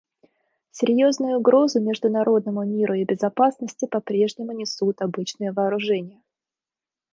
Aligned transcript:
Серьезную 0.71 1.37
угрозу 1.37 1.79
международному 1.79 2.65
миру 2.65 2.95
и 2.95 3.05
безопасности 3.05 3.85
попрежнему 3.85 4.51
несут 4.51 4.99
обычные 4.99 5.51
вооружения. 5.51 6.23